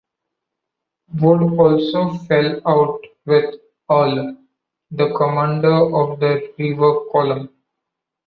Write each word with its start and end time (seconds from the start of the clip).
Wood 1.13 1.43
also 1.59 2.13
fell 2.25 2.59
out 2.67 3.01
with 3.27 3.53
Earle, 3.87 4.35
the 4.89 5.13
commander 5.15 5.71
of 5.95 6.19
the 6.19 6.51
river 6.57 7.05
column. 7.11 7.51